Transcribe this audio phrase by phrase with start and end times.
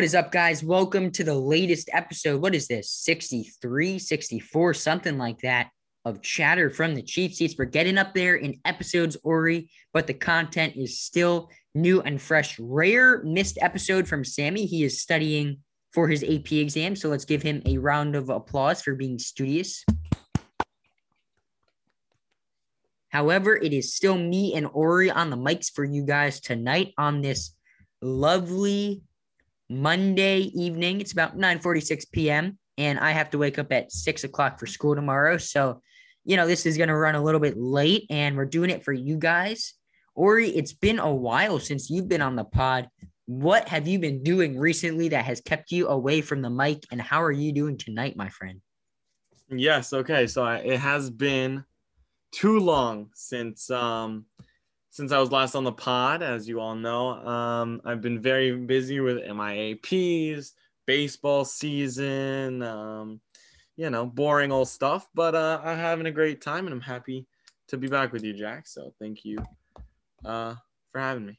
[0.00, 0.64] What is up, guys?
[0.64, 2.40] Welcome to the latest episode.
[2.40, 2.90] What is this?
[2.90, 5.68] 63, 64, something like that
[6.06, 7.54] of chatter from the cheap seats.
[7.58, 12.58] We're getting up there in episodes, Ori, but the content is still new and fresh.
[12.58, 14.64] Rare missed episode from Sammy.
[14.64, 15.58] He is studying
[15.92, 16.96] for his AP exam.
[16.96, 19.84] So let's give him a round of applause for being studious.
[23.10, 27.20] However, it is still me and Ori on the mics for you guys tonight on
[27.20, 27.54] this
[28.00, 29.02] lovely
[29.70, 31.00] Monday evening.
[31.00, 32.58] It's about 9:46 p.m.
[32.76, 35.38] and I have to wake up at six o'clock for school tomorrow.
[35.38, 35.80] So,
[36.24, 38.92] you know, this is gonna run a little bit late, and we're doing it for
[38.92, 39.74] you guys.
[40.16, 42.88] Ori, it's been a while since you've been on the pod.
[43.26, 47.00] What have you been doing recently that has kept you away from the mic, and
[47.00, 48.60] how are you doing tonight, my friend?
[49.48, 49.92] Yes.
[49.92, 50.26] Okay.
[50.26, 51.64] So I, it has been
[52.32, 54.26] too long since um
[54.90, 58.56] since I was last on the pod, as you all know, um, I've been very
[58.56, 60.52] busy with MIAPs,
[60.86, 63.20] baseball season, um,
[63.76, 65.08] you know, boring old stuff.
[65.14, 67.26] But uh, I'm having a great time, and I'm happy
[67.68, 68.66] to be back with you, Jack.
[68.66, 69.38] So thank you
[70.24, 70.56] uh,
[70.90, 71.38] for having me.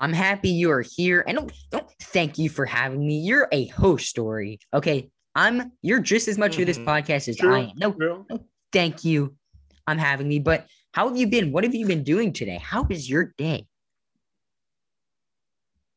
[0.00, 3.18] I'm happy you are here, and don't, don't thank you for having me.
[3.18, 4.60] You're a host, story.
[4.72, 5.72] Okay, I'm.
[5.82, 6.62] You're just as much mm-hmm.
[6.62, 7.54] of this podcast as True.
[7.54, 7.72] I am.
[7.76, 8.26] No, no,
[8.72, 9.34] thank you.
[9.86, 10.66] I'm having me, but
[10.98, 11.52] how have you been?
[11.52, 12.58] What have you been doing today?
[12.60, 13.68] How is your day?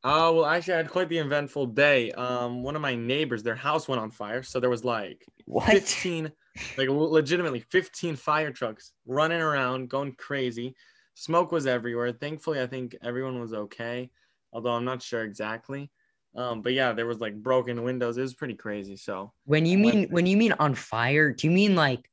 [0.03, 2.11] Uh, well, actually, I had quite the eventful day.
[2.11, 5.71] Um, one of my neighbors, their house went on fire, so there was like what?
[5.71, 6.31] 15,
[6.77, 10.75] like legitimately 15 fire trucks running around, going crazy.
[11.15, 12.11] Smoke was everywhere.
[12.11, 14.11] Thankfully, I think everyone was okay,
[14.53, 15.89] although I'm not sure exactly.
[16.35, 18.19] Um, but yeah, there was like broken windows.
[18.19, 18.97] It was pretty crazy.
[18.97, 22.07] So when you mean when you mean on fire, do you mean like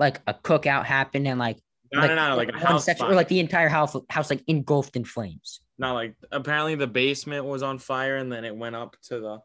[0.00, 1.58] like a cookout happened and like
[1.94, 4.42] no, like, no, no, like, like one section, or like the entire house, house like
[4.46, 5.60] engulfed in flames.
[5.78, 9.38] Not like apparently the basement was on fire and then it went up to the,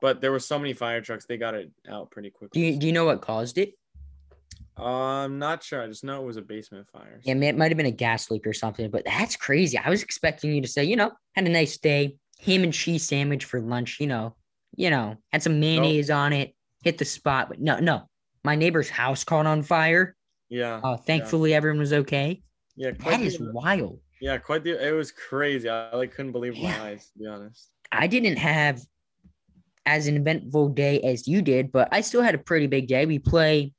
[0.00, 2.60] but there were so many fire trucks they got it out pretty quickly.
[2.60, 3.74] Do you, do you know what caused it?
[4.78, 5.82] Uh, I'm not sure.
[5.82, 7.20] I just know it was a basement fire.
[7.22, 9.78] Yeah, it might have been a gas leak or something, but that's crazy.
[9.78, 13.06] I was expecting you to say, you know, had a nice day, ham and cheese
[13.06, 14.34] sandwich for lunch, you know,
[14.76, 16.18] you know, had some mayonnaise nope.
[16.18, 17.48] on it, hit the spot.
[17.48, 18.08] But no, no,
[18.42, 20.16] my neighbor's house caught on fire
[20.48, 20.80] yeah.
[20.82, 21.56] Uh, thankfully, yeah.
[21.56, 22.42] everyone was okay.
[22.76, 24.00] Yeah, that is the, wild.
[24.20, 24.86] Yeah, quite the.
[24.86, 25.68] It was crazy.
[25.68, 26.76] I like couldn't believe yeah.
[26.78, 27.10] my eyes.
[27.12, 28.80] To be honest, I didn't have
[29.86, 33.06] as an eventful day as you did, but I still had a pretty big day.
[33.06, 33.72] We play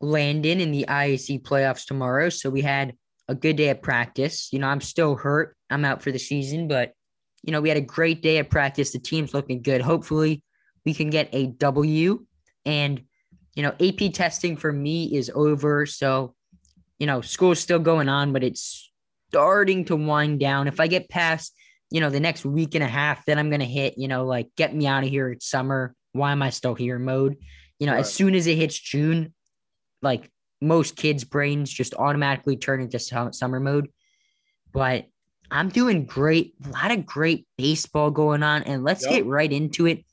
[0.00, 2.94] Landon in the IAC playoffs tomorrow, so we had
[3.28, 4.52] a good day of practice.
[4.52, 5.56] You know, I'm still hurt.
[5.68, 6.92] I'm out for the season, but
[7.42, 8.92] you know, we had a great day of practice.
[8.92, 9.80] The team's looking good.
[9.80, 10.42] Hopefully,
[10.84, 12.24] we can get a W
[12.64, 13.02] and
[13.60, 15.84] you know, AP testing for me is over.
[15.84, 16.34] So,
[16.98, 18.90] you know, school's still going on, but it's
[19.28, 20.66] starting to wind down.
[20.66, 21.54] If I get past,
[21.90, 24.24] you know, the next week and a half, then I'm going to hit, you know,
[24.24, 25.28] like get me out of here.
[25.28, 25.94] It's summer.
[26.12, 27.36] Why am I still here mode?
[27.78, 28.00] You know, right.
[28.00, 29.34] as soon as it hits June,
[30.00, 30.30] like
[30.62, 33.90] most kids' brains just automatically turn into summer mode.
[34.72, 35.04] But
[35.50, 36.54] I'm doing great.
[36.64, 38.62] A lot of great baseball going on.
[38.62, 39.12] And let's yep.
[39.12, 40.06] get right into it.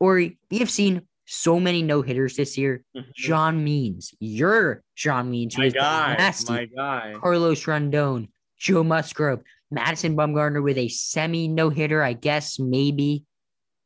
[0.00, 2.84] Or we have seen so many no hitters this year.
[2.94, 3.10] Mm-hmm.
[3.16, 6.52] John Means, your John Means, my guy, nasty.
[6.52, 8.28] my guy, Carlos Rondon,
[8.58, 13.24] Joe Musgrove, Madison Bumgarner with a semi no hitter, I guess maybe.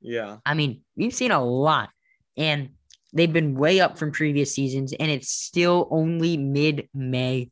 [0.00, 1.90] Yeah, I mean we've seen a lot,
[2.36, 2.70] and
[3.12, 7.50] they've been way up from previous seasons, and it's still only mid May.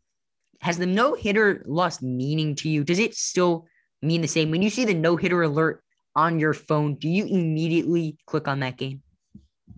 [0.60, 2.82] Has the no hitter lost meaning to you?
[2.82, 3.66] Does it still
[4.02, 5.84] mean the same when you see the no hitter alert
[6.16, 6.96] on your phone?
[6.96, 9.03] Do you immediately click on that game?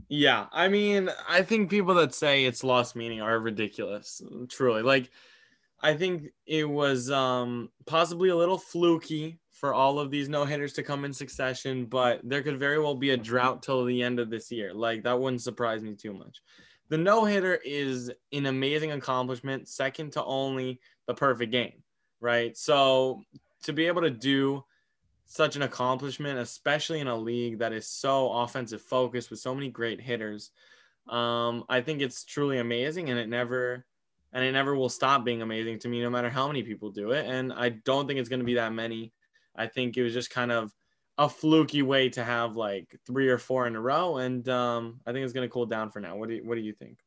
[0.08, 4.22] Yeah, I mean, I think people that say it's lost meaning are ridiculous.
[4.48, 5.10] Truly, like,
[5.80, 10.72] I think it was um possibly a little fluky for all of these no hitters
[10.74, 14.20] to come in succession, but there could very well be a drought till the end
[14.20, 14.74] of this year.
[14.74, 16.42] Like that wouldn't surprise me too much.
[16.88, 21.82] The no hitter is an amazing accomplishment, second to only the perfect game,
[22.20, 22.56] right?
[22.56, 23.22] So
[23.64, 24.64] to be able to do
[25.26, 29.68] such an accomplishment, especially in a league that is so offensive focused with so many
[29.68, 30.50] great hitters.
[31.08, 33.84] Um, I think it's truly amazing, and it never
[34.32, 37.12] and it never will stop being amazing to me, no matter how many people do
[37.12, 37.26] it.
[37.26, 39.12] And I don't think it's going to be that many.
[39.54, 40.72] I think it was just kind of
[41.16, 45.12] a fluky way to have like three or four in a row, and um, I
[45.12, 46.16] think it's going to cool down for now.
[46.16, 46.98] What do you, what do you think?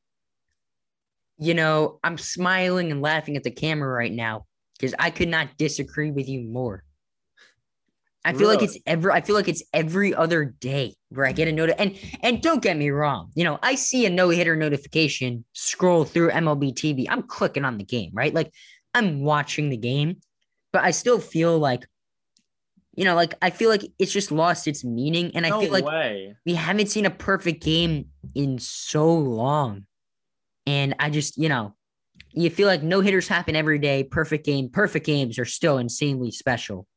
[1.38, 4.46] You know, I'm smiling and laughing at the camera right now
[4.78, 6.84] because I could not disagree with you more.
[8.26, 8.56] I feel really?
[8.56, 11.72] like it's every I feel like it's every other day where I get a note
[11.78, 16.32] and and don't get me wrong, you know, I see a no-hitter notification scroll through
[16.32, 17.06] MLB TV.
[17.10, 18.34] I'm clicking on the game, right?
[18.34, 18.52] Like
[18.94, 20.18] I'm watching the game,
[20.74, 21.86] but I still feel like
[23.00, 25.32] you know, like I feel like it's just lost its meaning.
[25.34, 26.36] And I no feel like way.
[26.46, 29.86] we haven't seen a perfect game in so long.
[30.66, 31.76] And I just, you know,
[32.32, 34.04] you feel like no hitters happen every day.
[34.04, 36.88] Perfect game, perfect games are still insanely special.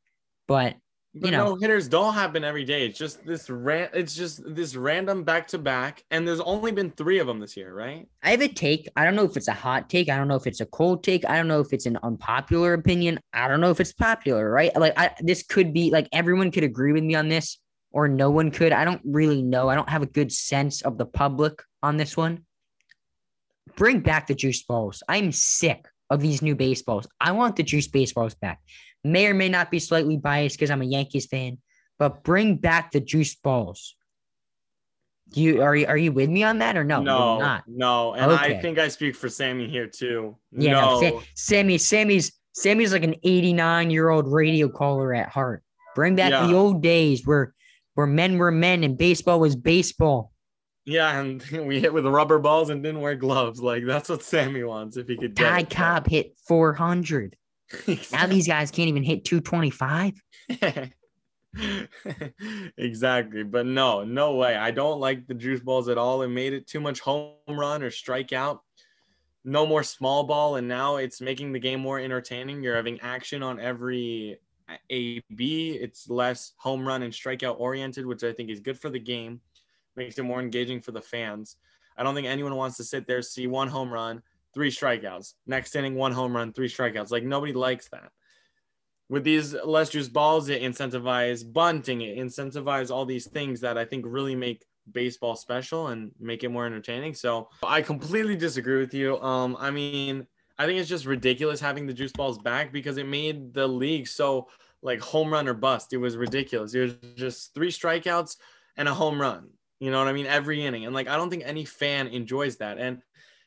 [0.49, 0.75] But
[1.15, 1.49] But you know.
[1.49, 2.87] no hitters don't happen every day.
[2.87, 3.91] It's just this ran.
[3.93, 7.55] It's just this random back to back, and there's only been three of them this
[7.55, 8.09] year, right?
[8.23, 8.89] I have a take.
[8.97, 10.09] I don't know if it's a hot take.
[10.09, 11.29] I don't know if it's a cold take.
[11.29, 13.21] I don't know if it's an unpopular opinion.
[13.35, 14.75] I don't know if it's popular, right?
[14.75, 17.59] Like I this could be like everyone could agree with me on this
[17.93, 18.73] or no one could.
[18.73, 19.69] I don't really know.
[19.69, 22.47] I don't have a good sense of the public on this one.
[23.77, 25.03] Bring back the juice balls.
[25.09, 27.07] I'm sick of these new baseballs.
[27.21, 28.61] I want the juice baseballs back.
[29.05, 31.59] May or may not be slightly biased because I'm a Yankees fan,
[31.99, 33.97] but bring back the juice balls.
[35.31, 37.03] Do you are you are you with me on that or no?
[37.03, 37.65] No, not.
[37.67, 40.37] no, and I think I speak for Sammy here too.
[40.53, 45.31] Yeah, no, no, Sa- Sammy, Sammy's Sammy's like an 89 year old radio caller at
[45.31, 45.63] heart.
[45.95, 47.55] Bring back the old days where
[47.95, 50.33] where men were men and baseball was baseball.
[50.85, 53.61] yeah, and we hit with rubber balls and didn't wear gloves.
[53.61, 55.35] Like that's what Sammy wants if he could.
[55.35, 55.65] Ty.
[55.65, 57.37] Cobb hit 400.
[58.13, 60.23] Now these guys can't even hit 225.
[62.77, 63.43] exactly.
[63.45, 64.57] But no, no way.
[64.57, 66.23] I don't like the juice balls at all.
[66.23, 68.61] It made it too much home run or strikeout.
[69.45, 70.57] No more small ball.
[70.57, 72.63] And now it's making the game more entertaining.
[72.63, 74.39] You're having action on every
[74.91, 75.71] AB.
[75.81, 79.41] It's less home run and strikeout oriented, which I think is good for the game.
[79.97, 81.57] Makes it more engaging for the fans.
[81.97, 84.23] I don't think anyone wants to sit there, see one home run,
[84.55, 85.35] three strikeouts.
[85.47, 87.11] Next inning, one home run, three strikeouts.
[87.11, 88.11] Like nobody likes that
[89.13, 93.85] with these less juice balls, it incentivizes bunting, it incentivizes all these things that I
[93.85, 97.13] think really make baseball special and make it more entertaining.
[97.13, 99.21] So I completely disagree with you.
[99.21, 100.27] Um, I mean,
[100.59, 104.09] I think it's just ridiculous having the juice balls back because it made the league
[104.09, 104.49] so
[104.81, 105.93] like home run or bust.
[105.93, 106.73] It was ridiculous.
[106.73, 108.39] It was just three strikeouts
[108.79, 109.51] and a home run.
[109.79, 110.27] You know what I mean?
[110.27, 110.87] Every inning.
[110.87, 112.79] And like I don't think any fan enjoys that.
[112.79, 113.03] And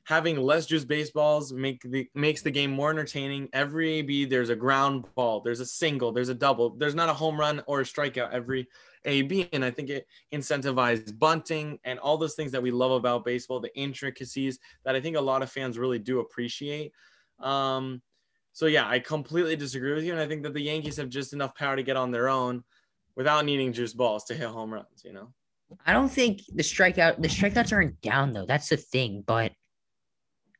[0.05, 3.49] having less juice baseballs make the makes the game more entertaining.
[3.53, 6.75] Every AB there's a ground ball, there's a single, there's a double.
[6.77, 8.67] There's not a home run or a strikeout every
[9.03, 13.25] AB, and I think it incentivizes bunting and all those things that we love about
[13.25, 16.91] baseball, the intricacies that I think a lot of fans really do appreciate.
[17.39, 18.01] Um,
[18.53, 21.33] so yeah, I completely disagree with you, and I think that the Yankees have just
[21.33, 22.63] enough power to get on their own
[23.15, 25.03] without needing juice balls to hit home runs.
[25.03, 25.33] You know.
[25.83, 28.45] I don't think the strikeout the strikeouts aren't down though.
[28.45, 29.51] That's the thing, but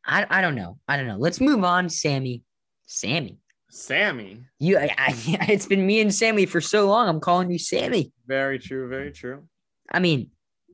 [0.05, 0.79] I I don't know.
[0.87, 1.17] I don't know.
[1.17, 2.43] Let's move on, Sammy.
[2.85, 3.39] Sammy.
[3.69, 4.45] Sammy.
[4.59, 5.15] You I, I,
[5.49, 7.07] it's been me and Sammy for so long.
[7.09, 8.11] I'm calling you Sammy.
[8.27, 8.87] Very true.
[8.87, 9.43] Very true.
[9.91, 10.31] I mean,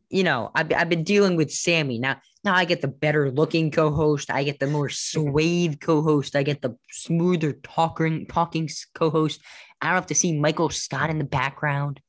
[0.09, 1.97] you know, I've, I've been dealing with Sammy.
[1.97, 4.29] Now, now I get the better looking co-host.
[4.29, 6.35] I get the more suave co-host.
[6.35, 9.41] I get the smoother talking talking co-host.
[9.81, 11.99] I don't have to see Michael Scott in the background.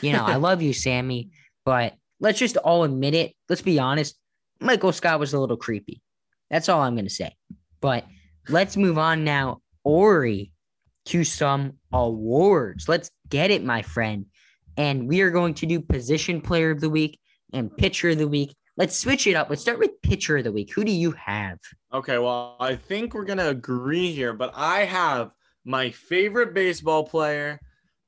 [0.00, 1.30] You know, I love you, Sammy,
[1.64, 3.32] but let's just all admit it.
[3.48, 4.16] Let's be honest.
[4.60, 6.02] Michael Scott was a little creepy.
[6.52, 7.34] That's all I'm going to say.
[7.80, 8.04] But
[8.48, 10.52] let's move on now, Ori,
[11.06, 12.88] to some awards.
[12.88, 14.26] Let's get it, my friend.
[14.76, 17.18] And we are going to do position player of the week
[17.52, 18.54] and pitcher of the week.
[18.76, 19.50] Let's switch it up.
[19.50, 20.72] Let's start with pitcher of the week.
[20.72, 21.58] Who do you have?
[21.92, 25.32] Okay, well, I think we're gonna agree here, but I have
[25.64, 27.60] my favorite baseball player,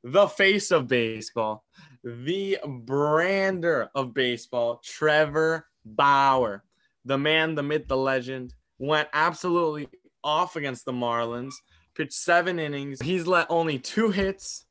[0.02, 1.64] the face of baseball,
[2.02, 6.64] the brander of baseball, Trevor Bauer,
[7.04, 9.88] the man, the myth, the legend, went absolutely
[10.22, 11.54] off against the Marlins,
[11.94, 13.00] pitched seven innings.
[13.02, 14.66] He's let only two hits,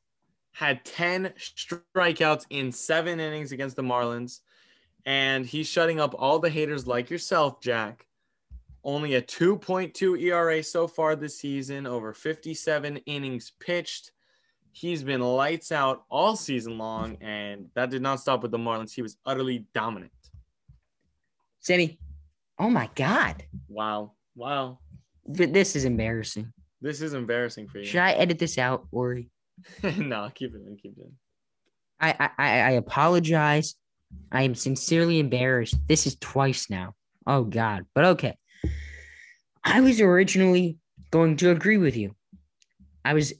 [0.52, 4.40] had 10 strikeouts in seven innings against the Marlins,
[5.06, 8.06] and he's shutting up all the haters like yourself, Jack
[8.84, 14.12] only a 2.2 ERA so far this season, over 57 innings pitched.
[14.72, 18.92] He's been lights out all season long, and that did not stop with the Marlins.
[18.92, 20.12] He was utterly dominant.
[21.60, 21.98] Sammy.
[22.58, 23.44] Oh my God.
[23.68, 24.12] Wow.
[24.36, 24.78] Wow.
[25.34, 26.52] Th- This is embarrassing.
[26.80, 27.84] This is embarrassing for you.
[27.84, 29.30] Should I edit this out, Ori?
[29.82, 30.76] no, keep it in.
[30.76, 31.12] Keep it in.
[32.00, 33.74] I, I I I apologize.
[34.30, 35.76] I am sincerely embarrassed.
[35.88, 36.94] This is twice now.
[37.26, 37.84] Oh God.
[37.94, 38.36] But okay.
[39.64, 40.78] I was originally
[41.10, 42.14] going to agree with you.
[43.04, 43.32] I was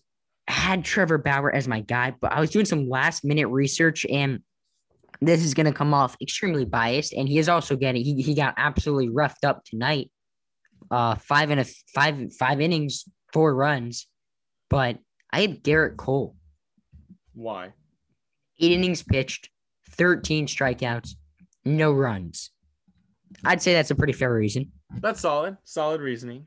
[0.48, 4.40] had Trevor Bauer as my guy, but I was doing some last minute research and
[5.20, 7.12] this is going to come off extremely biased.
[7.12, 10.10] And he is also getting he, he got absolutely roughed up tonight.
[10.90, 14.06] Uh, five and a five five innings, four runs.
[14.68, 14.98] But
[15.32, 16.36] I had Gerrit Cole
[17.32, 17.72] Why?
[18.60, 19.50] eight innings pitched,
[19.90, 21.10] 13 strikeouts,
[21.64, 22.50] no runs.
[23.44, 24.72] I'd say that's a pretty fair reason.
[25.00, 25.56] That's solid.
[25.64, 26.46] Solid reasoning.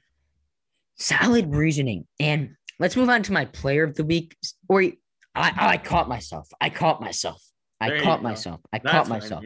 [0.98, 2.08] Solid reasoning.
[2.20, 4.36] And let's move on to my player of the week.
[4.70, 4.94] Or I
[5.36, 6.48] I caught myself.
[6.62, 7.42] I caught myself.
[7.80, 8.60] I caught myself.
[8.74, 9.46] I That's caught myself.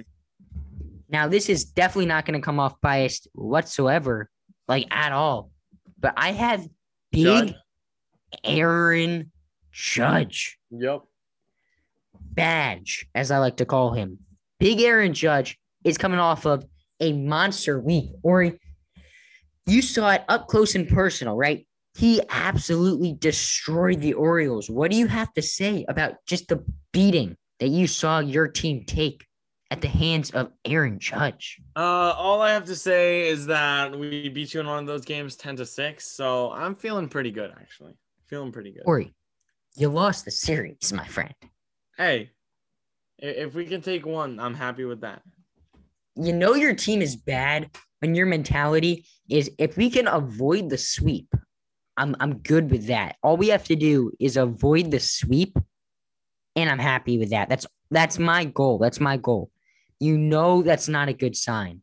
[1.09, 4.29] Now, this is definitely not going to come off biased whatsoever,
[4.67, 5.51] like at all.
[5.99, 6.65] But I have
[7.11, 7.55] big Judge?
[8.43, 9.31] Aaron
[9.71, 11.01] Judge Yep.
[12.13, 14.19] badge, as I like to call him.
[14.59, 16.65] Big Aaron Judge is coming off of
[17.01, 18.11] a monster week.
[18.23, 18.57] Ori,
[19.65, 21.67] you saw it up close and personal, right?
[21.95, 24.69] He absolutely destroyed the Orioles.
[24.69, 28.83] What do you have to say about just the beating that you saw your team
[28.85, 29.25] take
[29.69, 31.61] at the hands of Aaron Judge?
[31.75, 31.79] Uh,
[32.17, 35.35] all I have to say is that we beat you in one of those games,
[35.37, 36.11] ten to six.
[36.11, 37.93] So I'm feeling pretty good, actually.
[38.25, 38.83] Feeling pretty good.
[38.85, 39.13] Ori,
[39.77, 41.33] you lost the series, my friend.
[41.97, 42.31] Hey,
[43.19, 45.21] if we can take one, I'm happy with that.
[46.15, 50.79] You know your team is bad when your mentality is if we can avoid the
[50.79, 51.31] sweep,
[51.95, 53.17] I'm I'm good with that.
[53.21, 55.55] All we have to do is avoid the sweep,
[56.55, 57.49] and I'm happy with that.
[57.49, 58.77] That's that's my goal.
[58.77, 59.49] That's my goal.
[59.99, 61.81] You know that's not a good sign.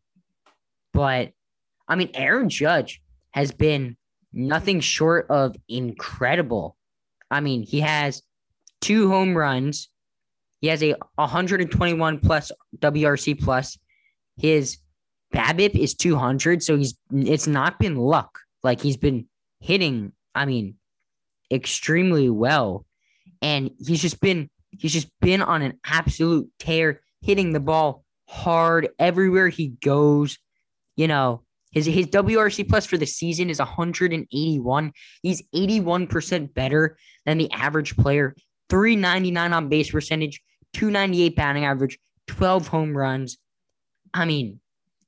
[0.92, 1.32] But
[1.86, 3.96] I mean, Aaron Judge has been
[4.32, 6.76] nothing short of incredible.
[7.30, 8.22] I mean, he has
[8.80, 9.88] two home runs.
[10.60, 13.78] He has a 121 plus WRC plus.
[14.36, 14.78] His
[15.32, 18.40] BABIP is 200, so he's it's not been luck.
[18.62, 19.26] Like he's been
[19.60, 20.74] hitting, I mean,
[21.50, 22.84] extremely well.
[23.40, 28.88] And he's just been he's just been on an absolute tear, hitting the ball hard
[28.98, 30.38] everywhere he goes.
[30.96, 31.42] You know,
[31.72, 34.92] his his WRC plus for the season is 181.
[35.22, 38.34] He's 81% better than the average player.
[38.70, 40.42] 399 on base percentage,
[40.74, 43.38] 298 batting average, 12 home runs.
[44.12, 44.60] I mean,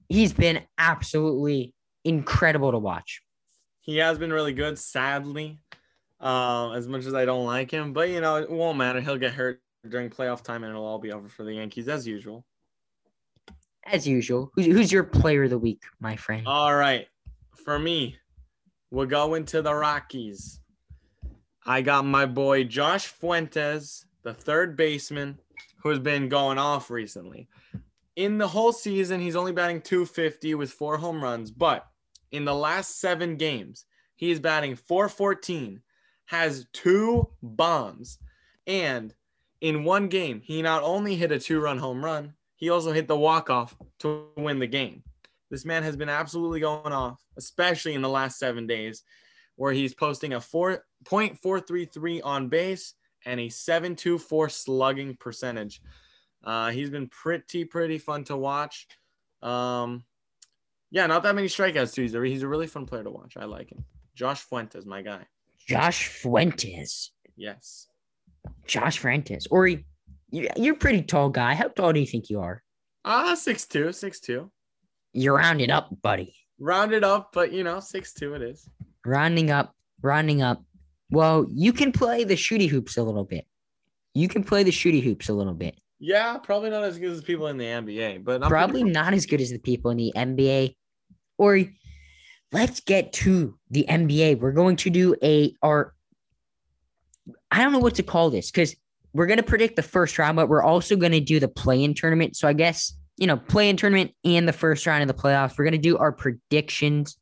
[0.08, 1.74] he's been absolutely
[2.04, 3.22] incredible to watch.
[3.80, 5.58] He has been really good, sadly.
[6.20, 9.00] Um, as much as I don't like him, but you know, it won't matter.
[9.00, 12.06] He'll get hurt during playoff time and it'll all be over for the Yankees as
[12.06, 12.44] usual.
[13.86, 16.46] As usual, who's, who's your player of the week, my friend?
[16.46, 17.06] All right.
[17.64, 18.18] For me,
[18.90, 20.60] we're going to the Rockies.
[21.64, 25.38] I got my boy Josh Fuentes, the third baseman,
[25.82, 27.48] who's been going off recently.
[28.16, 31.86] In the whole season, he's only batting 250 with four home runs, but
[32.32, 33.86] in the last seven games,
[34.16, 35.80] he is batting 414,
[36.30, 38.18] has two bombs,
[38.64, 39.12] and
[39.60, 43.08] in one game, he not only hit a two run home run, he also hit
[43.08, 45.02] the walk off to win the game.
[45.50, 49.02] This man has been absolutely going off, especially in the last seven days,
[49.56, 52.94] where he's posting a 4.433 on base
[53.26, 55.82] and a 724 slugging percentage.
[56.44, 58.86] Uh, he's been pretty, pretty fun to watch.
[59.42, 60.04] Um,
[60.92, 62.02] yeah, not that many strikeouts, too.
[62.02, 63.36] He's a, he's a really fun player to watch.
[63.36, 63.84] I like him.
[64.14, 65.26] Josh Fuentes, my guy.
[65.68, 67.12] Josh Fuentes.
[67.36, 67.86] Yes.
[68.66, 69.46] Josh Fuentes.
[69.50, 69.84] Ori,
[70.30, 71.54] you, you're a pretty tall guy.
[71.54, 72.62] How tall do you think you are?
[73.04, 74.50] Ah, six two, six two.
[75.12, 76.34] You're rounded up, buddy.
[76.58, 78.68] Rounded up, but you know, six two it is.
[79.04, 80.62] Rounding up, rounding up.
[81.10, 83.46] Well, you can play the shooty hoops a little bit.
[84.14, 85.76] You can play the shooty hoops a little bit.
[85.98, 89.12] Yeah, probably not as good as people in the NBA, but I'm Probably pretty- not
[89.14, 90.74] as good as the people in the NBA.
[91.38, 91.58] Or
[92.52, 94.40] let's get to the NBA.
[94.40, 95.94] We're going to do a our
[97.50, 98.74] I don't know what to call this because
[99.12, 102.36] we're gonna predict the first round, but we're also gonna do the play-in tournament.
[102.36, 105.58] So I guess you know, play-in tournament and the first round of the playoffs.
[105.58, 107.18] We're gonna do our predictions.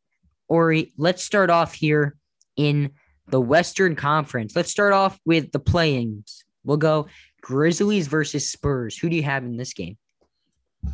[0.49, 2.17] Ori, let's start off here
[2.57, 2.93] in
[3.29, 4.55] the Western Conference.
[4.55, 6.45] Let's start off with the play-ins.
[6.65, 7.09] We'll go
[7.43, 8.97] Grizzlies versus Spurs.
[8.97, 9.97] Who do you have in this game?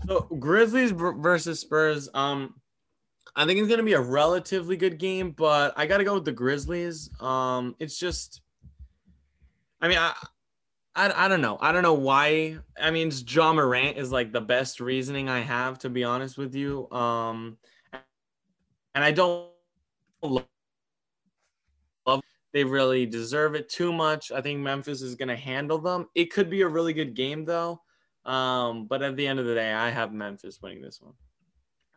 [0.07, 2.09] So Grizzlies versus Spurs.
[2.15, 2.55] Um,
[3.37, 6.33] I think it's gonna be a relatively good game, but I gotta go with the
[6.33, 7.11] Grizzlies.
[7.21, 8.43] Um, it's just,
[9.81, 10.15] I mean, I,
[10.95, 11.59] I, I don't know.
[11.61, 12.59] I don't know why.
[12.81, 16.55] I mean, Ja Morant is like the best reasoning I have to be honest with
[16.55, 16.89] you.
[16.91, 17.57] Um,
[18.95, 19.49] and I don't
[20.23, 20.47] love.
[22.53, 24.31] They really deserve it too much.
[24.31, 26.09] I think Memphis is gonna handle them.
[26.15, 27.81] It could be a really good game though.
[28.25, 31.15] Um, but at the end of the day, I have Memphis winning this one.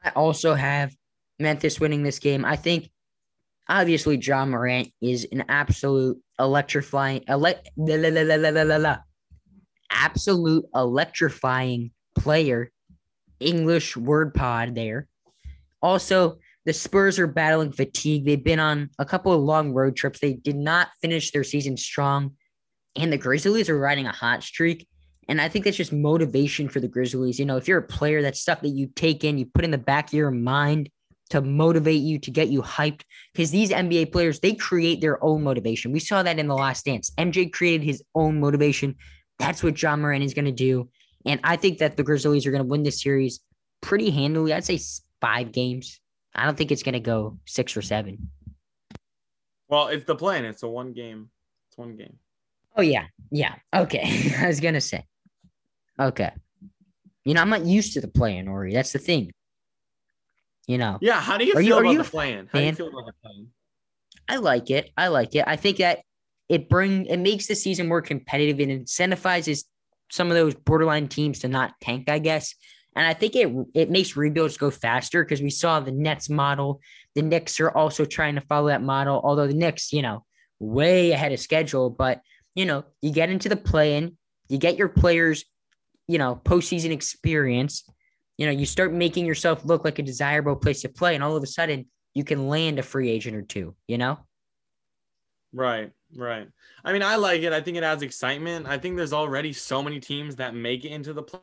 [0.04, 0.96] I also have
[1.40, 2.46] Memphis winning this game.
[2.46, 2.90] I think
[3.70, 8.98] obviously Ja Morant is an absolute electrifying ele- la, la, la,
[9.92, 12.72] absolute electrifying player.
[13.40, 15.08] English word pod there.
[15.82, 18.26] Also, the Spurs are battling fatigue.
[18.26, 20.20] They've been on a couple of long road trips.
[20.20, 22.36] They did not finish their season strong.
[22.96, 24.88] And the Grizzlies are riding a hot streak.
[25.30, 27.38] And I think that's just motivation for the Grizzlies.
[27.38, 29.72] You know, if you're a player, that's stuff that you take in, you put in
[29.72, 30.90] the back of your mind.
[31.32, 33.02] To motivate you, to get you hyped.
[33.34, 35.92] Because these NBA players, they create their own motivation.
[35.92, 37.12] We saw that in the last dance.
[37.18, 38.96] MJ created his own motivation.
[39.40, 40.90] That's what Ja Morant is going to do.
[41.26, 43.42] And I think that the Grizzlies are going to win this series
[43.82, 44.54] pretty handily.
[44.54, 44.80] I'd say
[45.20, 46.00] five games.
[46.34, 48.30] I don't think it's going to go six or seven.
[49.68, 50.46] Well, it's the plan.
[50.46, 51.30] It's a one game.
[51.70, 52.18] It's one game.
[52.78, 53.56] Oh yeah, yeah.
[53.76, 55.04] Okay, I was gonna say.
[56.00, 56.32] Okay,
[57.26, 58.74] you know I'm not used to the plan, Ori.
[58.74, 59.32] That's the thing.
[60.68, 60.98] You know.
[61.02, 61.20] Yeah.
[61.22, 62.50] How do you Are feel you- about you the plan?
[62.52, 63.48] How do you feel about the plan?
[64.30, 64.92] I like it.
[64.98, 65.46] I like it.
[65.48, 66.00] I think that
[66.50, 69.64] it bring it makes the season more competitive and incentivizes
[70.10, 72.54] some of those borderline teams to not tank, I guess.
[72.96, 76.82] And I think it it makes rebuilds go faster because we saw the Nets model.
[77.16, 80.26] The Knicks are also trying to follow that model, although the Knicks, you know,
[80.60, 81.90] way ahead of schedule.
[81.90, 82.22] But
[82.56, 84.18] you know, you get into the play-in,
[84.50, 85.46] you get your players,
[86.08, 87.84] you know, postseason experience.
[88.38, 91.36] You know, you start making yourself look like a desirable place to play, and all
[91.36, 94.20] of a sudden you can land a free agent or two, you know?
[95.54, 96.48] Right, right.
[96.84, 97.54] I mean, I like it.
[97.54, 98.68] I think it adds excitement.
[98.68, 101.42] I think there's already so many teams that make it into the play.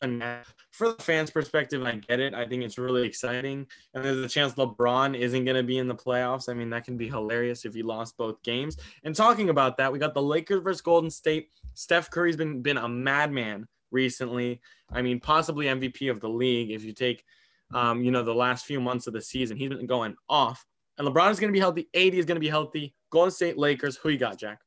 [0.00, 0.22] And
[0.70, 2.32] for the fans' perspective, I get it.
[2.32, 3.66] I think it's really exciting.
[3.94, 6.48] And there's a chance LeBron isn't going to be in the playoffs.
[6.48, 8.76] I mean, that can be hilarious if he lost both games.
[9.02, 11.48] And talking about that, we got the Lakers versus Golden State.
[11.74, 14.60] Steph Curry's been been a madman recently.
[14.92, 17.24] I mean, possibly MVP of the league if you take
[17.74, 19.56] um, you know, the last few months of the season.
[19.56, 20.64] He's been going off.
[20.96, 21.88] And LeBron is going to be healthy.
[21.94, 22.94] AD is going to be healthy.
[23.10, 23.96] Golden State Lakers.
[23.96, 24.60] Who you got, Jack?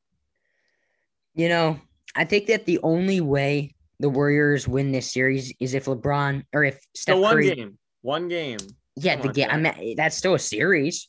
[1.34, 1.80] You know,
[2.14, 6.64] I think that the only way the Warriors win this series is if LeBron or
[6.64, 7.54] if Steph So one Curry.
[7.54, 7.78] game.
[8.02, 8.58] One game.
[8.96, 9.48] Yeah, Come the game.
[9.50, 11.08] I mean, that's still a series.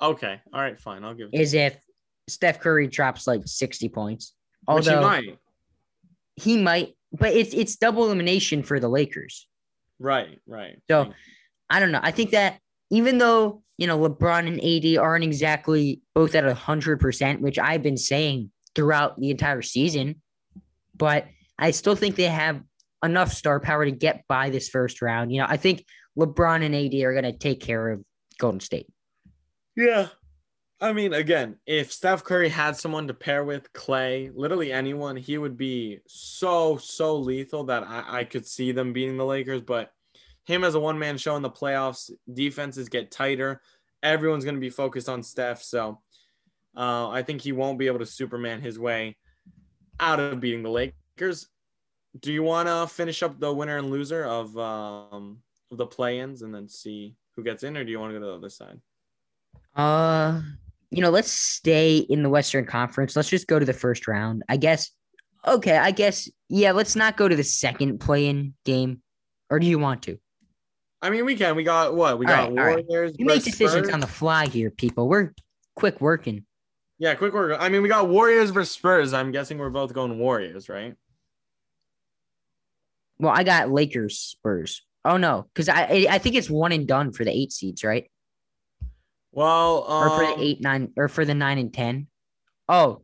[0.00, 0.40] Okay.
[0.52, 0.78] All right.
[0.80, 1.04] Fine.
[1.04, 1.40] I'll give it.
[1.40, 1.76] Is if
[2.28, 4.32] Steph Curry drops like sixty points.
[4.66, 5.38] Which he Although might.
[6.36, 9.46] he might, but it's it's double elimination for the Lakers.
[9.98, 10.40] Right.
[10.46, 10.80] Right.
[10.90, 11.12] So- right.
[11.70, 12.00] I don't know.
[12.02, 12.58] I think that
[12.90, 17.82] even though you know LeBron and AD aren't exactly both at hundred percent, which I've
[17.82, 20.22] been saying throughout the entire season,
[20.96, 21.26] but
[21.58, 22.62] I still think they have
[23.04, 25.32] enough star power to get by this first round.
[25.32, 25.84] You know, I think
[26.18, 28.04] LeBron and AD are going to take care of
[28.38, 28.86] Golden State.
[29.76, 30.08] Yeah.
[30.80, 35.36] I mean, again, if Steph Curry had someone to pair with Clay, literally anyone, he
[35.36, 39.62] would be so, so lethal that I, I could see them beating the Lakers.
[39.62, 39.90] But
[40.44, 43.60] him as a one man show in the playoffs, defenses get tighter.
[44.04, 45.62] Everyone's going to be focused on Steph.
[45.62, 46.00] So
[46.76, 49.16] uh, I think he won't be able to Superman his way
[49.98, 50.94] out of beating the Lakers.
[51.18, 55.38] Do you want to finish up the winner and loser of, um,
[55.70, 58.18] of the play ins and then see who gets in, or do you want to
[58.18, 58.80] go to the other side?
[59.76, 60.40] Uh,
[60.90, 63.14] you know, let's stay in the Western Conference.
[63.14, 64.42] Let's just go to the first round.
[64.48, 64.90] I guess.
[65.46, 66.28] Okay, I guess.
[66.48, 69.02] Yeah, let's not go to the second play-in game.
[69.50, 70.18] Or do you want to?
[71.00, 71.54] I mean, we can.
[71.54, 72.18] We got what?
[72.18, 72.86] We All got right, right.
[72.86, 73.14] Warriors.
[73.18, 73.94] You make decisions Spurs.
[73.94, 75.08] on the fly here, people.
[75.08, 75.32] We're
[75.76, 76.44] quick working.
[76.98, 77.56] Yeah, quick work.
[77.60, 79.12] I mean, we got Warriors versus Spurs.
[79.12, 80.96] I'm guessing we're both going Warriors, right?
[83.18, 84.82] Well, I got Lakers, Spurs.
[85.04, 88.10] Oh no, because I I think it's one and done for the eight seeds, right?
[89.32, 92.08] Well, Or for um, the eight, nine, or for the nine and ten.
[92.68, 93.02] Oh,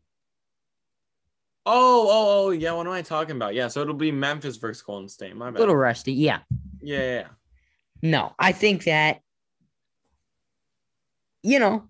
[1.66, 2.72] Oh, oh, oh, yeah.
[2.72, 3.54] What am I talking about?
[3.54, 5.34] Yeah, so it'll be Memphis versus Golden State.
[5.34, 5.60] My a bad.
[5.60, 6.12] little rusty.
[6.12, 6.40] Yeah.
[6.82, 7.26] Yeah, yeah, yeah.
[8.02, 9.20] No, I think that,
[11.42, 11.84] you know,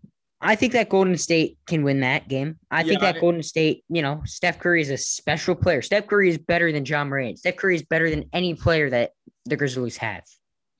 [0.46, 2.58] I think that Golden State can win that game.
[2.70, 5.80] I think that I- Golden State, you know, Steph Curry is a special player.
[5.80, 7.38] Steph Curry is better than Ja Morant.
[7.38, 9.12] Steph Curry is better than any player that
[9.46, 10.22] the Grizzlies have.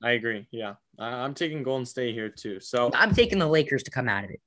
[0.03, 0.47] I agree.
[0.51, 2.59] Yeah, I'm taking Golden State here too.
[2.59, 4.39] So I'm taking the Lakers to come out of it.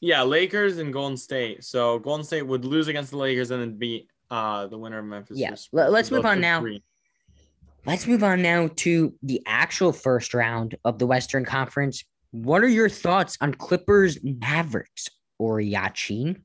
[0.00, 1.62] yeah, Lakers and Golden State.
[1.62, 5.04] So Golden State would lose against the Lakers and then beat uh the winner of
[5.04, 5.38] Memphis.
[5.38, 6.64] Yeah, let's move on now.
[7.86, 12.04] Let's move on now to the actual first round of the Western Conference.
[12.32, 16.40] What are your thoughts on Clippers Mavericks or Yachin?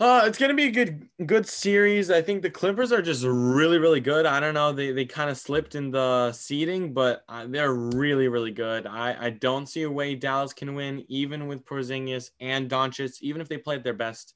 [0.00, 2.10] Uh, it's gonna be a good good series.
[2.10, 4.24] I think the Clippers are just really really good.
[4.24, 8.28] I don't know, they they kind of slipped in the seeding, but uh, they're really
[8.28, 8.86] really good.
[8.86, 13.20] I I don't see a way Dallas can win, even with Porzingis and Doncic.
[13.20, 14.34] Even if they play at their best,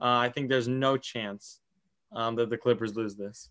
[0.00, 1.60] uh, I think there's no chance
[2.12, 3.50] um, that the Clippers lose this.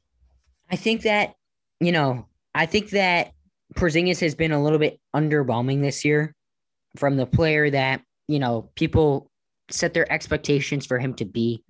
[0.69, 1.35] I think that,
[1.79, 3.31] you know, I think that
[3.75, 6.33] Porzingis has been a little bit underwhelming this year
[6.95, 9.29] from the player that, you know, people
[9.69, 11.63] set their expectations for him to be.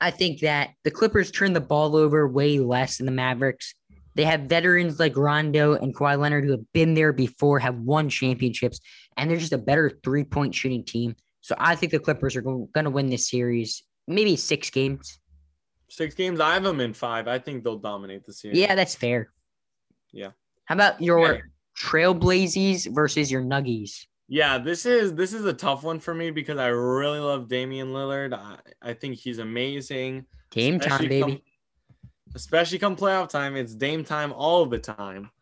[0.00, 3.74] I think that the Clippers turn the ball over way less than the Mavericks.
[4.14, 8.08] They have veterans like Rondo and Kawhi Leonard who have been there before, have won
[8.08, 8.80] championships,
[9.16, 11.16] and they're just a better three point shooting team.
[11.42, 15.18] So I think the Clippers are going to win this series, maybe six games.
[15.88, 17.28] Six games, I have them in five.
[17.28, 18.58] I think they'll dominate the series.
[18.58, 19.30] Yeah, that's fair.
[20.12, 20.30] Yeah.
[20.70, 21.42] How about your Okay.
[21.76, 24.06] Trailblazers versus your Nuggies?
[24.28, 27.88] Yeah, this is this is a tough one for me because I really love Damian
[27.88, 28.32] Lillard.
[28.32, 30.26] I, I think he's amazing.
[30.52, 31.20] Dame time, baby.
[31.20, 31.40] Come,
[32.36, 35.32] especially come playoff time, it's Dame time all the time.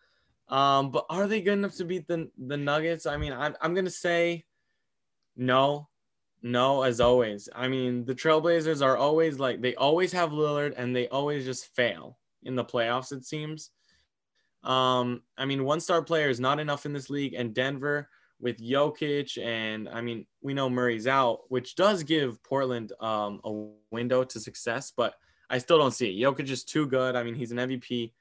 [0.49, 3.05] Um, but are they good enough to beat the the Nuggets?
[3.05, 4.47] I mean, I'm I'm gonna say
[5.37, 5.91] no,
[6.41, 7.51] no, as always.
[7.55, 11.77] I mean, the Trailblazers are always like they always have Lillard and they always just
[11.77, 13.13] fail in the playoffs.
[13.13, 13.73] It seems.
[14.65, 18.09] Um, I mean, one star player is not enough in this league, and Denver
[18.41, 23.67] with Jokic and I mean, we know Murray's out, which does give Portland um, a
[23.91, 25.15] window to success, but
[25.51, 26.23] I still don't see it.
[26.25, 27.17] Jokic is too good.
[27.17, 28.13] I mean, he's an MVP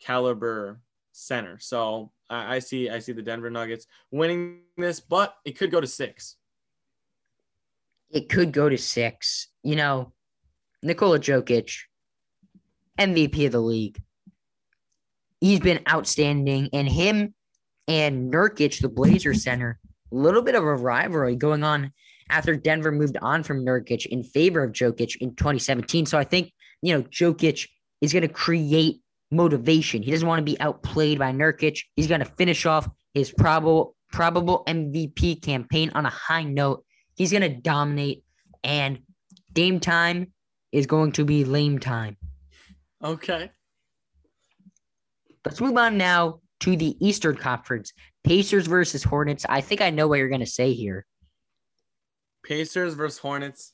[0.00, 0.80] caliber
[1.12, 5.70] center, so I, I see I see the Denver Nuggets winning this, but it could
[5.70, 6.36] go to six.
[8.10, 9.48] It could go to six.
[9.62, 10.12] You know,
[10.82, 11.72] Nikola Jokic,
[12.98, 14.00] MVP of the league.
[15.46, 17.32] He's been outstanding, and him
[17.86, 19.78] and Nurkic, the Blazer center,
[20.10, 21.92] a little bit of a rivalry going on
[22.28, 26.06] after Denver moved on from Nurkic in favor of Jokic in 2017.
[26.06, 27.68] So I think, you know, Jokic
[28.00, 30.02] is going to create motivation.
[30.02, 31.80] He doesn't want to be outplayed by Nurkic.
[31.94, 36.84] He's going to finish off his probable probable MVP campaign on a high note.
[37.14, 38.24] He's going to dominate
[38.64, 38.98] and
[39.52, 40.32] Dame time
[40.72, 42.16] is going to be lame time.
[43.04, 43.52] Okay.
[45.46, 47.92] Let's move on now to the Eastern Conference.
[48.24, 49.46] Pacers versus Hornets.
[49.48, 51.06] I think I know what you're going to say here.
[52.42, 53.72] Pacers versus Hornets.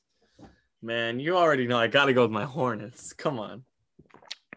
[0.82, 3.14] Man, you already know I got to go with my Hornets.
[3.14, 3.64] Come on.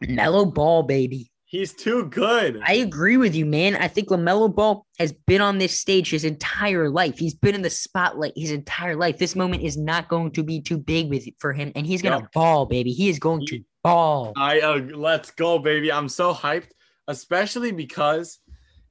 [0.01, 1.31] Mellow ball, baby.
[1.45, 2.59] He's too good.
[2.61, 3.77] I agree with you, man.
[3.77, 7.17] I think LaMelo Ball has been on this stage his entire life.
[7.17, 9.17] He's been in the spotlight his entire life.
[9.19, 12.19] This moment is not going to be too big with for him, and he's gonna
[12.19, 12.33] Yep.
[12.33, 12.91] ball, baby.
[12.91, 14.33] He is going to ball.
[14.35, 15.93] I uh, let's go, baby.
[15.93, 16.71] I'm so hyped,
[17.07, 18.39] especially because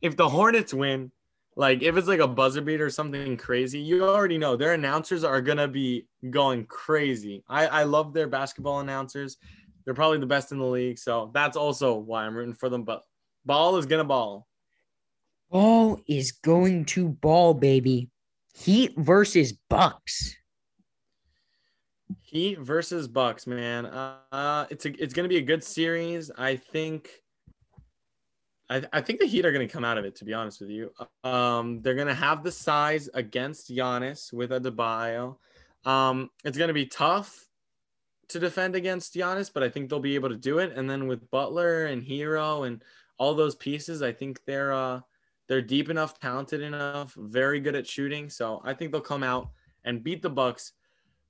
[0.01, 1.11] if the Hornets win,
[1.57, 5.25] like if it's like a buzzer beater or something crazy, you already know their announcers
[5.25, 7.45] are gonna be going crazy.
[7.49, 9.37] I I love their basketball announcers.
[9.85, 12.85] They're probably the best in the league, so that's also why I'm rooting for them.
[12.85, 13.03] But
[13.45, 14.47] ball is gonna ball.
[15.51, 18.11] Ball is going to ball, baby.
[18.55, 20.37] Heat versus Bucks.
[22.23, 23.87] Heat versus Bucks, man.
[23.87, 26.31] Uh, it's a, it's gonna be a good series.
[26.37, 27.09] I think.
[28.71, 30.17] I, I think the Heat are gonna come out of it.
[30.17, 35.37] To be honest with you, um, they're gonna have the size against Giannis with Adebayo.
[35.85, 37.47] Um, it's gonna be tough
[38.29, 40.73] to defend against Giannis, but I think they'll be able to do it.
[40.77, 42.83] And then with Butler and Herro and
[43.19, 45.01] all those pieces, I think they're uh
[45.47, 48.31] they're deep enough, talented enough, very good at shooting.
[48.31, 49.51] So I think they'll come out
[49.85, 50.73] and beat the Bucks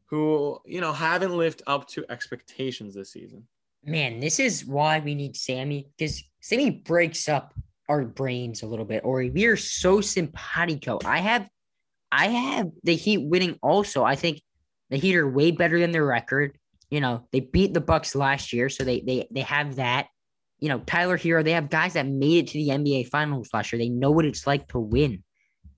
[0.07, 3.47] who you know haven't lived up to expectations this season.
[3.87, 7.55] Man, this is why we need Sammy because Sammy breaks up
[7.89, 10.99] our brains a little bit, or we are so simpatico.
[11.05, 11.49] I have,
[12.11, 13.59] I have the Heat winning.
[13.63, 14.41] Also, I think
[14.91, 16.57] the Heat are way better than their record.
[16.91, 20.07] You know, they beat the Bucks last year, so they they they have that.
[20.61, 21.45] You know, Tyler Herro.
[21.45, 23.79] They have guys that made it to the NBA Finals last year.
[23.79, 25.23] They know what it's like to win,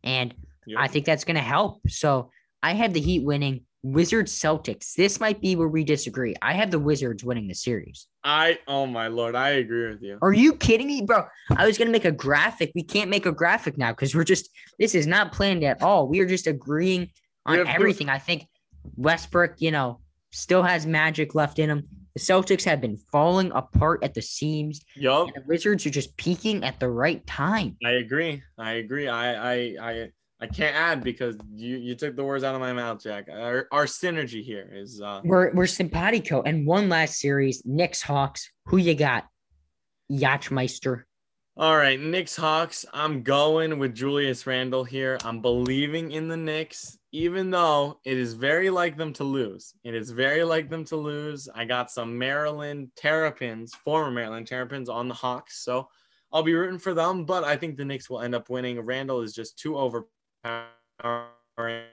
[0.04, 0.34] and
[0.66, 0.78] Yep.
[0.80, 1.80] I think that's going to help.
[1.88, 2.30] So
[2.62, 3.64] I have the Heat winning.
[3.92, 4.94] Wizards Celtics.
[4.94, 6.34] This might be where we disagree.
[6.42, 8.08] I have the Wizards winning the series.
[8.24, 10.18] I oh my lord, I agree with you.
[10.22, 11.24] Are you kidding me, bro?
[11.56, 12.72] I was gonna make a graphic.
[12.74, 16.08] We can't make a graphic now because we're just this is not planned at all.
[16.08, 17.10] We are just agreeing
[17.46, 18.08] on everything.
[18.08, 18.48] I think
[18.96, 20.00] Westbrook, you know,
[20.32, 21.86] still has magic left in him.
[22.14, 26.64] The Celtics have been falling apart at the seams, Yup, the Wizards are just peaking
[26.64, 27.76] at the right time.
[27.84, 28.42] I agree.
[28.58, 29.06] I agree.
[29.06, 32.72] I I I I can't add because you you took the words out of my
[32.72, 33.28] mouth, Jack.
[33.32, 36.42] Our, our synergy here is uh We're we're simpatico.
[36.42, 38.50] And one last series, Knicks Hawks.
[38.66, 39.26] Who you got?
[40.12, 41.02] Yachtmeister.
[41.56, 42.84] all right, Knicks Hawks.
[42.92, 45.16] I'm going with Julius Randle here.
[45.24, 49.72] I'm believing in the Knicks, even though it is very like them to lose.
[49.84, 51.48] It is very like them to lose.
[51.54, 55.88] I got some Maryland Terrapins, former Maryland Terrapins on the Hawks, so
[56.30, 57.24] I'll be rooting for them.
[57.24, 58.78] But I think the Knicks will end up winning.
[58.80, 59.76] Randle is just too
[60.44, 61.84] overpowering.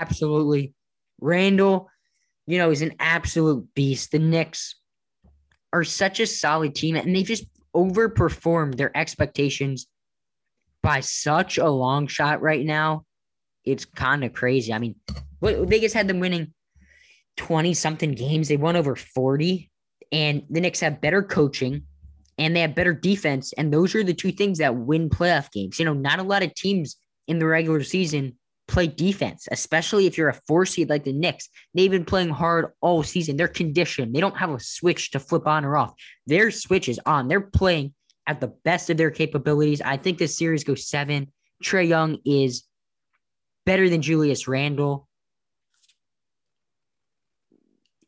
[0.00, 0.74] Absolutely.
[1.20, 1.90] Randle,
[2.46, 4.12] you know, is an absolute beast.
[4.12, 4.76] The Knicks
[5.72, 9.88] are such a solid team, and they just overperformed their expectations
[10.82, 13.04] by such a long shot right now.
[13.64, 14.72] It's kind of crazy.
[14.72, 14.94] I mean,
[15.42, 16.54] Vegas had them winning
[17.36, 18.48] 20 something games.
[18.48, 19.68] They won over 40,
[20.12, 21.82] and the Knicks have better coaching
[22.38, 23.52] and they have better defense.
[23.54, 25.78] And those are the two things that win playoff games.
[25.78, 26.96] You know, not a lot of teams
[27.26, 31.48] in the regular season play defense, especially if you're a four seed like the Knicks.
[31.74, 33.36] They've been playing hard all season.
[33.36, 34.14] They're conditioned.
[34.14, 35.94] They don't have a switch to flip on or off.
[36.26, 37.28] Their switch is on.
[37.28, 37.94] They're playing
[38.26, 39.80] at the best of their capabilities.
[39.80, 41.32] I think this series goes seven.
[41.64, 42.64] Trae Young is
[43.66, 45.08] better than Julius Randle.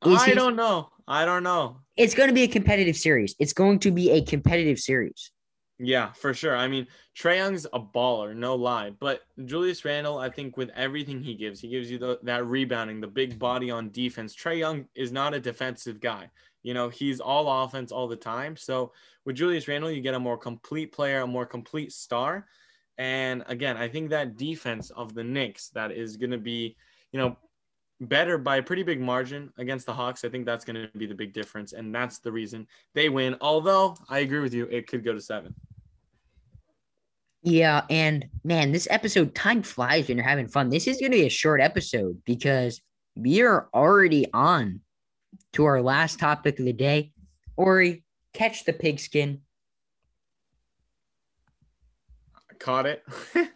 [0.07, 0.91] Is I he, don't know.
[1.09, 1.81] I don't know.
[2.01, 3.35] It's going to be a competitive series.
[3.39, 5.33] It's going to be a competitive series.
[5.79, 6.57] Yeah, for sure.
[6.57, 8.89] I mean, Trae Young's a baller, no lie.
[8.99, 13.03] But Julius Randle, I think, with everything he gives, he gives you the, that rebounding,
[13.03, 14.35] the big body on defense.
[14.35, 16.31] Trae Young is not a defensive guy.
[16.63, 18.57] You know, he's all offense all the time.
[18.57, 18.93] So
[19.27, 22.47] with Julius Randle, you get a more complete player, a more complete star.
[22.97, 26.77] And again, I think that defense of the Knicks that is going to be,
[27.13, 27.37] you know,
[28.01, 30.25] better by a pretty big margin against the Hawks.
[30.25, 31.73] I think that's going to be the big difference.
[31.73, 33.37] And that's the reason they win.
[33.41, 35.55] Although I agree with you, it could go to seven.
[37.43, 40.69] Yeah, and man, this episode time flies when you're having fun.
[40.69, 42.83] This is going to be a short episode because
[43.15, 44.81] we are already on
[45.55, 47.13] to our last topic of the day.
[47.57, 49.41] Ori, catch the pigskin.
[52.59, 53.05] Caught it.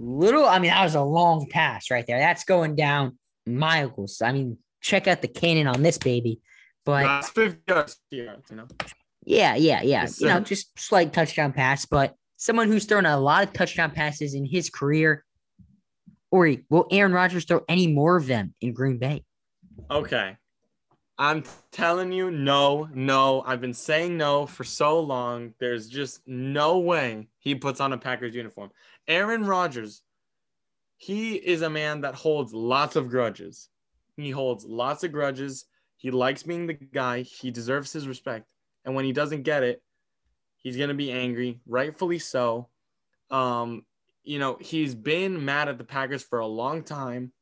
[0.00, 2.18] Little, I mean, that was a long pass right there.
[2.18, 3.18] That's going down
[3.56, 4.20] miles.
[4.22, 6.40] I mean, check out the cannon on this baby.
[6.84, 8.68] But that's 50 yards, you know.
[9.24, 10.02] Yeah, yeah, yeah.
[10.02, 13.90] Yes, you know, just slight touchdown pass, but someone who's thrown a lot of touchdown
[13.90, 15.24] passes in his career.
[16.30, 19.24] Ori, will Aaron Rodgers throw any more of them in Green Bay?
[19.90, 20.36] Okay.
[21.18, 23.42] I'm telling you, no, no.
[23.44, 25.54] I've been saying no for so long.
[25.58, 28.70] There's just no way he puts on a Packers uniform.
[29.08, 30.02] Aaron Rodgers,
[30.98, 33.70] he is a man that holds lots of grudges.
[34.16, 35.64] He holds lots of grudges.
[35.96, 37.22] He likes being the guy.
[37.22, 38.52] He deserves his respect.
[38.84, 39.82] And when he doesn't get it,
[40.58, 42.68] He's going to be angry, rightfully so.
[43.30, 43.84] Um,
[44.24, 47.32] you know, he's been mad at the Packers for a long time.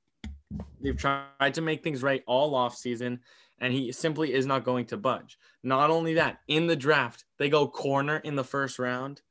[0.80, 3.20] They've tried to make things right all off season,
[3.58, 5.38] and he simply is not going to budge.
[5.62, 9.22] Not only that, in the draft, they go corner in the first round.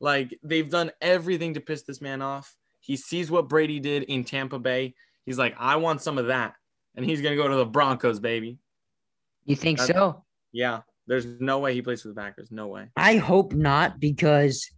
[0.00, 2.56] Like they've done everything to piss this man off.
[2.82, 4.94] He sees what Brady did in Tampa Bay.
[5.24, 6.54] He's like, I want some of that.
[6.94, 8.58] And he's going to go to the Broncos, baby.
[9.44, 10.24] You think That's, so?
[10.52, 10.80] Yeah.
[11.06, 12.50] There's no way he plays for the Packers.
[12.50, 12.88] No way.
[12.96, 14.68] I hope not because,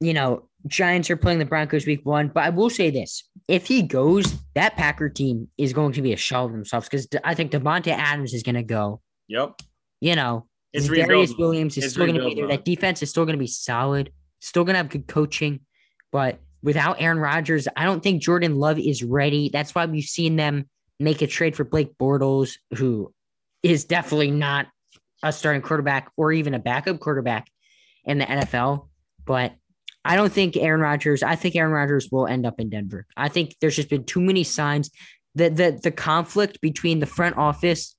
[0.00, 2.28] you know, Giants are playing the Broncos week one.
[2.28, 6.12] But I will say this if he goes, that Packer team is going to be
[6.12, 9.00] a shell of themselves because I think Davante Adams is going to go.
[9.28, 9.60] Yep.
[10.00, 12.48] You know, it's Darious Williams is it's still going to be there.
[12.48, 15.60] That defense is still going to be solid, still going to have good coaching.
[16.12, 19.50] But without Aaron Rodgers, I don't think Jordan Love is ready.
[19.52, 20.68] That's why we've seen them
[20.98, 23.12] make a trade for Blake Bortles, who
[23.62, 24.66] is definitely not
[25.22, 27.46] a starting quarterback or even a backup quarterback
[28.04, 28.88] in the NFL.
[29.24, 29.54] But
[30.04, 33.06] I don't think Aaron Rodgers, I think Aaron Rodgers will end up in Denver.
[33.16, 34.90] I think there's just been too many signs
[35.34, 37.94] that the, the conflict between the front office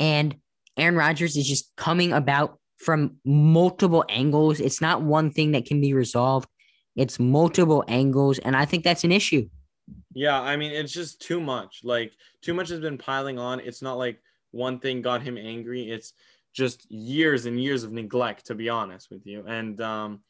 [0.00, 0.36] and
[0.76, 4.60] Aaron Rodgers is just coming about from multiple angles.
[4.60, 6.48] It's not one thing that can be resolved.
[6.96, 9.48] It's multiple angles, and I think that's an issue.
[10.14, 11.80] Yeah, I mean, it's just too much.
[11.82, 13.60] Like too much has been piling on.
[13.60, 14.20] It's not like
[14.52, 15.90] one thing got him angry.
[15.90, 16.12] It's
[16.52, 19.44] just years and years of neglect, to be honest with you.
[19.46, 20.20] And um,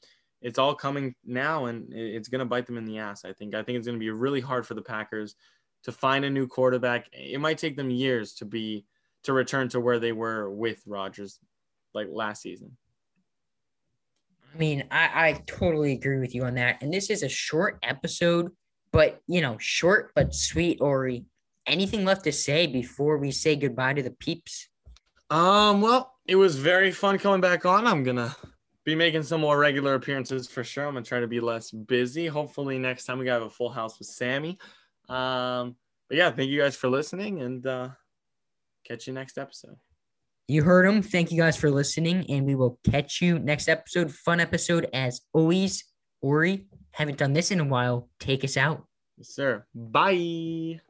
[0.40, 3.24] it's all coming now, and it's going to bite them in the ass.
[3.24, 3.54] I think.
[3.54, 5.36] I think it's going to be really hard for the Packers
[5.84, 7.08] to find a new quarterback.
[7.12, 8.86] It might take them years to be
[9.24, 11.38] to return to where they were with Rodgers,
[11.92, 12.76] like last season.
[14.54, 16.80] I mean, I, I totally agree with you on that.
[16.80, 18.52] And this is a short episode,
[18.92, 20.78] but you know, short but sweet.
[20.80, 21.24] Ori,
[21.66, 24.68] anything left to say before we say goodbye to the peeps?
[25.30, 27.86] Um, well, it was very fun coming back on.
[27.86, 28.36] I'm gonna
[28.84, 30.86] be making some more regular appearances for sure.
[30.86, 32.28] I'm gonna try to be less busy.
[32.28, 34.58] Hopefully next time we have a full house with Sammy.
[35.08, 35.74] Um,
[36.08, 37.88] but yeah, thank you guys for listening and uh
[38.86, 39.76] catch you next episode.
[40.46, 41.02] You heard him.
[41.02, 44.12] Thank you guys for listening, and we will catch you next episode.
[44.12, 45.84] Fun episode as always.
[46.20, 48.08] Ori, haven't done this in a while.
[48.18, 48.84] Take us out.
[49.16, 49.64] Yes, sir.
[49.74, 50.80] Bye.